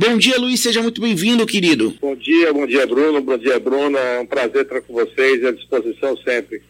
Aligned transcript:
Bom 0.00 0.16
dia, 0.16 0.38
Luiz, 0.38 0.60
seja 0.60 0.80
muito 0.80 1.00
bem-vindo, 1.00 1.44
querido. 1.44 1.92
Bom 2.00 2.14
dia, 2.14 2.52
bom 2.52 2.64
dia, 2.64 2.86
Bruno, 2.86 3.20
bom 3.20 3.36
dia, 3.36 3.58
Bruna. 3.58 3.98
É 3.98 4.20
um 4.20 4.26
prazer 4.26 4.62
estar 4.62 4.80
com 4.80 4.92
vocês 4.92 5.44
à 5.44 5.50
disposição 5.50 6.16
sempre. 6.18 6.62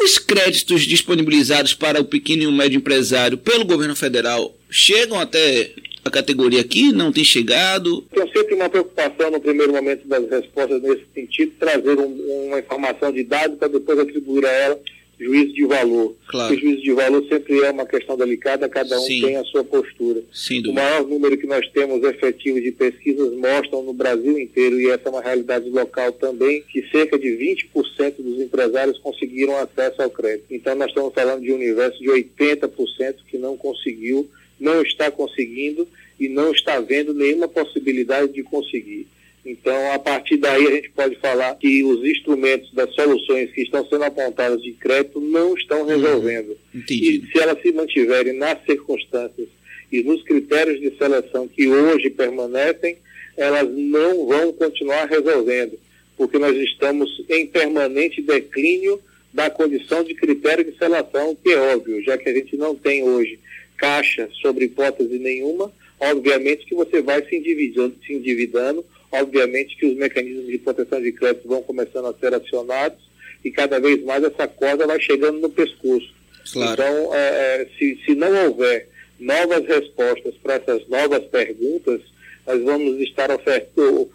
Os 0.00 0.20
créditos 0.20 0.82
disponibilizados 0.82 1.74
para 1.74 2.00
o 2.00 2.04
pequeno 2.04 2.44
e 2.44 2.46
o 2.46 2.52
médio 2.52 2.76
empresário 2.76 3.38
pelo 3.38 3.64
governo 3.64 3.96
federal 3.96 4.54
chegam 4.70 5.18
até 5.18 5.72
a 6.04 6.10
categoria 6.12 6.60
aqui? 6.60 6.92
Não 6.92 7.10
tem 7.10 7.24
chegado? 7.24 8.02
Tem 8.02 8.32
sempre 8.32 8.54
uma 8.54 8.68
preocupação 8.68 9.32
no 9.32 9.40
primeiro 9.40 9.72
momento 9.72 10.06
das 10.06 10.30
respostas 10.30 10.80
nesse 10.80 11.06
sentido, 11.12 11.54
trazer 11.58 11.98
um, 11.98 12.46
uma 12.46 12.60
informação 12.60 13.10
de 13.10 13.24
dados 13.24 13.58
para 13.58 13.66
depois 13.66 13.98
atribuir 13.98 14.46
a 14.46 14.52
ela 14.52 14.80
juízo 15.18 15.54
de 15.54 15.64
valor. 15.64 16.14
Claro. 16.28 16.54
O 16.54 16.58
juízo 16.58 16.82
de 16.82 16.92
valor 16.92 17.24
sempre 17.28 17.58
é 17.60 17.70
uma 17.70 17.86
questão 17.86 18.16
delicada, 18.16 18.68
cada 18.68 18.98
um 18.98 19.02
Sim. 19.02 19.22
tem 19.22 19.36
a 19.36 19.44
sua 19.44 19.64
postura. 19.64 20.22
O 20.70 20.74
maior 20.74 21.06
número 21.06 21.36
que 21.36 21.46
nós 21.46 21.66
temos 21.70 22.02
efetivo 22.02 22.60
de 22.60 22.72
pesquisas 22.72 23.32
mostram 23.34 23.82
no 23.82 23.92
Brasil 23.92 24.38
inteiro, 24.38 24.80
e 24.80 24.90
essa 24.90 25.08
é 25.08 25.10
uma 25.10 25.22
realidade 25.22 25.68
local 25.70 26.12
também, 26.12 26.62
que 26.62 26.86
cerca 26.90 27.18
de 27.18 27.28
20% 27.28 28.14
dos 28.18 28.40
empresários 28.40 28.98
conseguiram 28.98 29.56
acesso 29.56 30.02
ao 30.02 30.10
crédito. 30.10 30.46
Então 30.50 30.74
nós 30.74 30.88
estamos 30.88 31.14
falando 31.14 31.42
de 31.42 31.52
um 31.52 31.56
universo 31.56 31.98
de 31.98 32.08
80% 32.08 33.16
que 33.28 33.38
não 33.38 33.56
conseguiu, 33.56 34.28
não 34.60 34.82
está 34.82 35.10
conseguindo 35.10 35.88
e 36.18 36.28
não 36.28 36.52
está 36.52 36.80
vendo 36.80 37.12
nenhuma 37.14 37.48
possibilidade 37.48 38.32
de 38.32 38.42
conseguir. 38.42 39.06
Então, 39.46 39.92
a 39.92 39.98
partir 39.98 40.36
daí, 40.38 40.66
a 40.66 40.70
gente 40.72 40.90
pode 40.90 41.14
falar 41.16 41.54
que 41.54 41.84
os 41.84 42.04
instrumentos 42.04 42.72
das 42.72 42.92
soluções 42.94 43.52
que 43.52 43.62
estão 43.62 43.86
sendo 43.88 44.02
apontadas 44.02 44.60
de 44.60 44.72
crédito 44.72 45.20
não 45.20 45.54
estão 45.54 45.86
resolvendo. 45.86 46.58
Entendido. 46.74 47.26
E 47.28 47.30
se 47.30 47.38
elas 47.38 47.62
se 47.62 47.70
mantiverem 47.70 48.32
nas 48.32 48.58
circunstâncias 48.64 49.48
e 49.92 50.02
nos 50.02 50.20
critérios 50.24 50.80
de 50.80 50.96
seleção 50.98 51.46
que 51.46 51.68
hoje 51.68 52.10
permanecem, 52.10 52.96
elas 53.36 53.70
não 53.70 54.26
vão 54.26 54.52
continuar 54.52 55.04
resolvendo, 55.06 55.78
porque 56.16 56.38
nós 56.38 56.56
estamos 56.56 57.24
em 57.28 57.46
permanente 57.46 58.20
declínio 58.20 59.00
da 59.32 59.48
condição 59.48 60.02
de 60.02 60.14
critério 60.14 60.64
de 60.64 60.76
seleção, 60.76 61.36
que 61.36 61.50
é 61.50 61.74
óbvio, 61.74 62.02
já 62.02 62.18
que 62.18 62.28
a 62.28 62.32
gente 62.32 62.56
não 62.56 62.74
tem 62.74 63.04
hoje 63.04 63.38
caixa 63.76 64.28
sobre 64.40 64.64
hipótese 64.64 65.18
nenhuma, 65.18 65.70
obviamente 66.00 66.64
que 66.64 66.74
você 66.74 67.00
vai 67.00 67.24
se 67.26 67.36
endividando, 67.36 67.94
se 68.04 68.14
endividando 68.14 68.84
obviamente 69.20 69.76
que 69.76 69.86
os 69.86 69.96
mecanismos 69.96 70.46
de 70.46 70.58
proteção 70.58 71.00
de 71.00 71.12
crédito 71.12 71.48
vão 71.48 71.62
começando 71.62 72.06
a 72.06 72.14
ser 72.14 72.34
acionados 72.34 72.98
e 73.44 73.50
cada 73.50 73.78
vez 73.78 74.02
mais 74.04 74.24
essa 74.24 74.48
corda 74.48 74.86
vai 74.86 75.00
chegando 75.00 75.38
no 75.38 75.50
pescoço. 75.50 76.14
Claro. 76.52 76.72
Então, 76.72 77.14
é, 77.14 77.18
é, 77.18 77.68
se, 77.78 77.98
se 78.04 78.14
não 78.14 78.46
houver 78.46 78.88
novas 79.18 79.66
respostas 79.66 80.34
para 80.42 80.54
essas 80.54 80.86
novas 80.88 81.24
perguntas, 81.24 82.00
nós 82.46 82.62
vamos 82.62 83.00
estar 83.00 83.30
ofertando, 83.30 84.10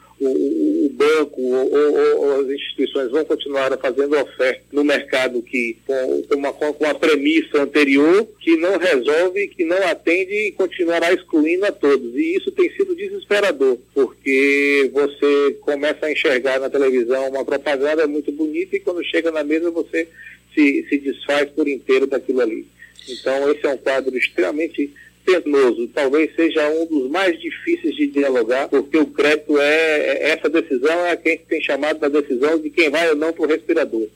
banco 1.21 1.41
ou, 1.41 1.73
ou, 1.73 2.19
ou 2.19 2.41
as 2.41 2.49
instituições 2.49 3.11
vão 3.11 3.23
continuar 3.25 3.75
fazendo 3.77 4.17
oferta 4.17 4.61
no 4.71 4.83
mercado 4.83 5.41
que 5.41 5.77
com, 5.85 6.23
uma, 6.35 6.51
com 6.53 6.85
a 6.85 6.93
premissa 6.93 7.61
anterior 7.61 8.27
que 8.39 8.57
não 8.57 8.77
resolve, 8.77 9.47
que 9.47 9.63
não 9.63 9.87
atende 9.87 10.33
e 10.33 10.51
continuará 10.51 11.13
excluindo 11.13 11.65
a 11.65 11.71
todos. 11.71 12.15
E 12.15 12.35
isso 12.35 12.51
tem 12.51 12.71
sido 12.71 12.95
desesperador, 12.95 13.77
porque 13.93 14.89
você 14.93 15.57
começa 15.61 16.05
a 16.05 16.11
enxergar 16.11 16.59
na 16.59 16.69
televisão 16.69 17.29
uma 17.29 17.45
propaganda 17.45 18.07
muito 18.07 18.31
bonita 18.31 18.75
e 18.75 18.79
quando 18.79 19.03
chega 19.03 19.31
na 19.31 19.43
mesa 19.43 19.71
você 19.71 20.07
se, 20.53 20.85
se 20.89 20.97
desfaz 20.97 21.49
por 21.51 21.67
inteiro 21.67 22.07
daquilo 22.07 22.41
ali. 22.41 22.67
Então 23.09 23.51
esse 23.51 23.65
é 23.65 23.69
um 23.69 23.77
quadro 23.77 24.15
extremamente 24.17 24.93
penoso, 25.25 25.87
talvez 25.93 26.33
seja 26.35 26.69
um 26.69 26.85
dos 26.85 27.09
mais 27.09 27.39
difíceis 27.39 27.95
de 27.95 28.07
dialogar, 28.07 28.67
porque 28.67 28.97
o 28.97 29.05
crédito 29.05 29.57
é, 29.59 30.31
essa 30.31 30.49
decisão 30.49 31.05
é 31.05 31.11
a 31.11 31.17
quem 31.17 31.37
tem 31.37 31.61
chamado 31.61 31.99
da 31.99 32.07
decisão 32.07 32.59
de 32.59 32.69
quem 32.69 32.89
vai 32.89 33.09
ou 33.09 33.15
não 33.15 33.31
para 33.33 33.43
o 33.43 33.47
respirador. 33.47 34.07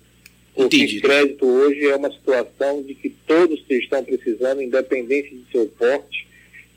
Porque 0.54 0.78
Entendido. 0.78 1.08
crédito 1.08 1.46
hoje 1.46 1.86
é 1.86 1.96
uma 1.96 2.12
situação 2.12 2.82
de 2.82 2.96
que 2.96 3.10
todos 3.28 3.62
que 3.64 3.76
estão 3.76 4.04
precisando, 4.04 4.62
independente 4.62 5.36
de 5.36 5.52
seu 5.52 5.66
porte, 5.68 6.26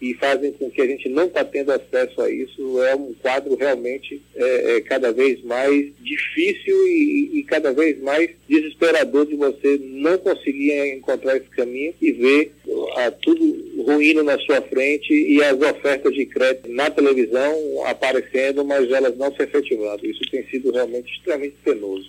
e 0.00 0.15
fazem 0.15 0.53
com 0.53 0.71
que 0.71 0.81
a 0.81 0.87
gente 0.87 1.09
não 1.09 1.25
está 1.25 1.44
tendo 1.44 1.72
acesso 1.72 2.21
a 2.21 2.31
isso, 2.31 2.83
é 2.83 2.94
um 2.94 3.12
quadro 3.15 3.56
realmente 3.56 4.22
é, 4.34 4.77
é 4.77 4.81
cada 4.81 5.12
vez 5.12 5.43
mais 5.43 5.87
difícil 6.00 6.87
e, 6.87 7.31
e 7.34 7.43
cada 7.43 7.72
vez 7.72 8.00
mais 8.00 8.31
desesperador 8.49 9.27
de 9.27 9.34
você 9.34 9.78
não 9.83 10.17
conseguir 10.19 10.94
encontrar 10.94 11.37
esse 11.37 11.49
caminho 11.49 11.94
e 12.00 12.12
ver 12.12 12.53
ah, 12.99 13.11
tudo 13.11 13.83
ruindo 13.85 14.25
na 14.25 14.39
sua 14.41 14.61
frente 14.63 15.13
e 15.13 15.43
as 15.43 15.61
ofertas 15.61 16.13
de 16.13 16.27
crédito 16.27 16.69
na 16.71 16.91
televisão 16.91 17.87
aparecendo, 17.87 18.65
mas 18.65 18.91
elas 18.91 19.17
não 19.17 19.33
se 19.35 19.43
efetivando. 19.43 20.05
Isso 20.05 20.21
tem 20.31 20.45
sido 20.49 20.73
realmente 20.73 21.13
extremamente 21.15 21.57
penoso. 21.65 22.07